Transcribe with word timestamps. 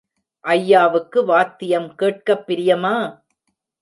ஐயாவுக்கு 0.39 1.25
வாத்தியம் 1.25 1.95
கேட்கப் 1.95 2.43
பிரியமா? 2.47 2.95